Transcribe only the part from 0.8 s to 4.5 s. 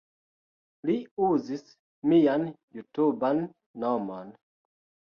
Li uzis mian jutuban nomon